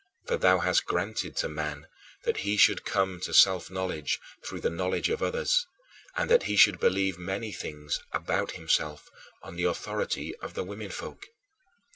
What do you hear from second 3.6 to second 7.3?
knowledge through the knowledge of others, and that he should believe